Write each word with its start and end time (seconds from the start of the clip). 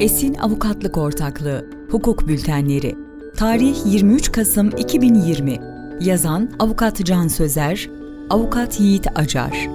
Esin 0.00 0.34
Avukatlık 0.34 0.98
Ortaklığı 0.98 1.70
Hukuk 1.90 2.28
Bültenleri 2.28 2.94
Tarih 3.36 3.76
23 3.86 4.32
Kasım 4.32 4.70
2020 4.76 5.58
Yazan 6.00 6.50
Avukat 6.58 7.04
Can 7.04 7.28
Sözer 7.28 7.90
Avukat 8.30 8.80
Yiğit 8.80 9.06
Acar. 9.14 9.68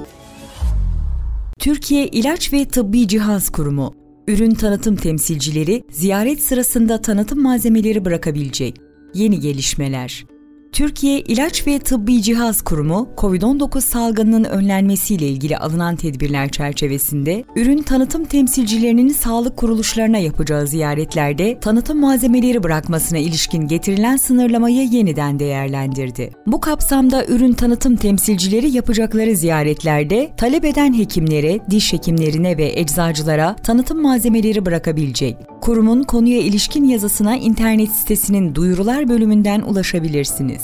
Türkiye 1.59 2.07
İlaç 2.07 2.53
ve 2.53 2.65
Tıbbi 2.65 3.07
Cihaz 3.07 3.49
Kurumu 3.49 3.93
Ürün 4.27 4.51
tanıtım 4.51 4.95
temsilcileri 4.95 5.83
ziyaret 5.89 6.43
sırasında 6.43 7.01
tanıtım 7.01 7.41
malzemeleri 7.41 8.05
bırakabilecek. 8.05 8.77
Yeni 9.13 9.39
gelişmeler 9.39 10.25
Türkiye 10.73 11.19
İlaç 11.19 11.67
ve 11.67 11.79
Tıbbi 11.79 12.21
Cihaz 12.21 12.61
Kurumu, 12.61 13.09
COVID-19 13.17 13.81
salgınının 13.81 14.43
önlenmesiyle 14.43 15.27
ilgili 15.27 15.57
alınan 15.57 15.95
tedbirler 15.95 16.49
çerçevesinde 16.49 17.43
ürün 17.55 17.81
tanıtım 17.81 18.25
temsilcilerinin 18.25 19.09
sağlık 19.09 19.57
kuruluşlarına 19.57 20.17
yapacağı 20.17 20.67
ziyaretlerde 20.67 21.59
tanıtım 21.59 21.99
malzemeleri 21.99 22.63
bırakmasına 22.63 23.19
ilişkin 23.19 23.67
getirilen 23.67 24.17
sınırlamayı 24.17 24.87
yeniden 24.87 25.39
değerlendirdi. 25.39 26.31
Bu 26.47 26.61
kapsamda 26.61 27.25
ürün 27.25 27.53
tanıtım 27.53 27.95
temsilcileri 27.95 28.71
yapacakları 28.71 29.35
ziyaretlerde 29.35 30.31
talep 30.37 30.65
eden 30.65 30.97
hekimlere, 30.97 31.59
diş 31.69 31.93
hekimlerine 31.93 32.57
ve 32.57 32.79
eczacılara 32.79 33.55
tanıtım 33.55 34.01
malzemeleri 34.01 34.65
bırakabilecek. 34.65 35.37
Kurumun 35.63 36.03
konuya 36.03 36.39
ilişkin 36.39 36.83
yazısına 36.83 37.35
internet 37.35 37.89
sitesinin 37.89 38.55
duyurular 38.55 39.09
bölümünden 39.09 39.61
ulaşabilirsiniz. 39.61 40.63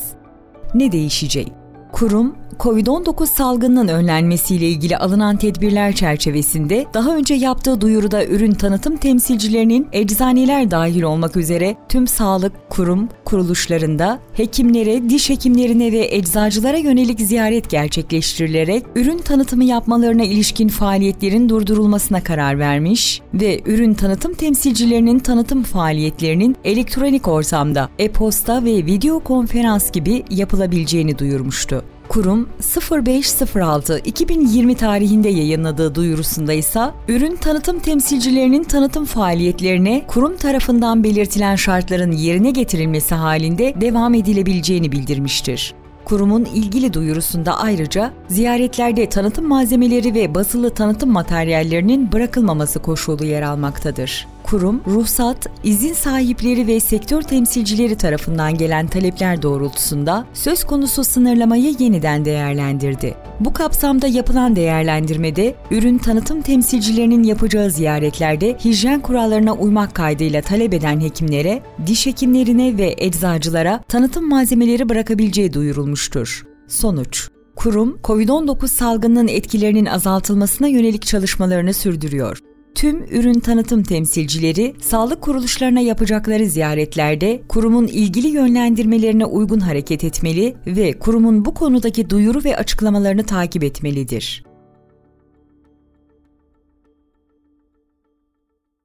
Ne 0.73 0.91
değişecek? 0.91 1.51
Kurum, 1.91 2.35
COVID-19 2.59 3.25
salgınının 3.25 3.87
önlenmesiyle 3.87 4.69
ilgili 4.69 4.97
alınan 4.97 5.37
tedbirler 5.37 5.95
çerçevesinde 5.95 6.85
daha 6.93 7.15
önce 7.15 7.33
yaptığı 7.33 7.81
duyuruda 7.81 8.25
ürün 8.25 8.51
tanıtım 8.51 8.97
temsilcilerinin 8.97 9.87
eczaneler 9.91 10.71
dahil 10.71 11.01
olmak 11.01 11.37
üzere 11.37 11.75
tüm 11.89 12.07
sağlık 12.07 12.69
kurum 12.69 13.09
kuruluşlarında 13.29 14.19
hekimlere, 14.33 15.09
diş 15.09 15.29
hekimlerine 15.29 15.91
ve 15.91 16.15
eczacılara 16.15 16.77
yönelik 16.77 17.19
ziyaret 17.19 17.69
gerçekleştirilerek 17.69 18.83
ürün 18.95 19.17
tanıtımı 19.17 19.63
yapmalarına 19.63 20.23
ilişkin 20.23 20.67
faaliyetlerin 20.67 21.49
durdurulmasına 21.49 22.23
karar 22.23 22.59
vermiş 22.59 23.21
ve 23.33 23.61
ürün 23.65 23.93
tanıtım 23.93 24.33
temsilcilerinin 24.33 25.19
tanıtım 25.19 25.63
faaliyetlerinin 25.63 26.55
elektronik 26.63 27.27
ortamda 27.27 27.89
e-posta 27.99 28.65
ve 28.65 28.85
video 28.85 29.19
konferans 29.19 29.91
gibi 29.91 30.23
yapılabileceğini 30.29 31.19
duyurmuştu. 31.19 31.83
Kurum 32.09 32.49
05.06.2020 32.61 34.75
tarihinde 34.75 35.29
yayınladığı 35.29 35.95
duyurusunda 35.95 36.53
ise 36.53 36.79
ürün 37.07 37.35
tanıtım 37.35 37.79
temsilcilerinin 37.79 38.63
tanıtım 38.63 39.05
faaliyetlerine 39.05 40.05
kurum 40.07 40.37
tarafından 40.37 41.03
belirtilen 41.03 41.55
şartların 41.55 42.11
yerine 42.11 42.51
getirilmesi 42.51 43.15
halinde 43.15 43.73
devam 43.81 44.13
edilebileceğini 44.13 44.91
bildirmiştir. 44.91 45.73
Kurumun 46.05 46.45
ilgili 46.45 46.93
duyurusunda 46.93 47.59
ayrıca 47.59 48.13
ziyaretlerde 48.27 49.09
tanıtım 49.09 49.47
malzemeleri 49.47 50.13
ve 50.13 50.35
basılı 50.35 50.69
tanıtım 50.69 51.11
materyallerinin 51.11 52.11
bırakılmaması 52.11 52.79
koşulu 52.79 53.25
yer 53.25 53.41
almaktadır. 53.41 54.27
Kurum, 54.49 54.81
ruhsat, 54.87 55.49
izin 55.63 55.93
sahipleri 55.93 56.67
ve 56.67 56.79
sektör 56.79 57.21
temsilcileri 57.21 57.97
tarafından 57.97 58.57
gelen 58.57 58.87
talepler 58.87 59.41
doğrultusunda 59.41 60.25
söz 60.33 60.63
konusu 60.63 61.03
sınırlamayı 61.03 61.75
yeniden 61.79 62.25
değerlendirdi. 62.25 63.15
Bu 63.39 63.53
kapsamda 63.53 64.07
yapılan 64.07 64.55
değerlendirmede 64.55 65.55
ürün 65.71 65.97
tanıtım 65.97 66.41
temsilcilerinin 66.41 67.23
yapacağı 67.23 67.69
ziyaretlerde 67.69 68.57
hijyen 68.65 68.99
kurallarına 68.99 69.53
uymak 69.53 69.95
kaydıyla 69.95 70.41
talep 70.41 70.73
eden 70.73 70.99
hekimlere, 70.99 71.61
diş 71.87 72.05
hekimlerine 72.05 72.77
ve 72.77 72.95
eczacılara 72.97 73.83
tanıtım 73.87 74.29
malzemeleri 74.29 74.89
bırakabileceği 74.89 75.53
duyurulmuştur. 75.53 76.43
Sonuç 76.67 77.27
Kurum, 77.55 77.99
COVID-19 78.03 78.67
salgınının 78.67 79.27
etkilerinin 79.27 79.85
azaltılmasına 79.85 80.67
yönelik 80.67 81.05
çalışmalarını 81.05 81.73
sürdürüyor 81.73 82.48
tüm 82.79 83.03
ürün 83.03 83.39
tanıtım 83.39 83.83
temsilcileri 83.83 84.75
sağlık 84.81 85.21
kuruluşlarına 85.21 85.79
yapacakları 85.79 86.45
ziyaretlerde 86.45 87.41
kurumun 87.47 87.87
ilgili 87.87 88.27
yönlendirmelerine 88.27 89.25
uygun 89.25 89.59
hareket 89.59 90.03
etmeli 90.03 90.55
ve 90.67 90.99
kurumun 90.99 91.45
bu 91.45 91.53
konudaki 91.53 92.09
duyuru 92.09 92.43
ve 92.43 92.57
açıklamalarını 92.57 93.23
takip 93.23 93.63
etmelidir. 93.63 94.43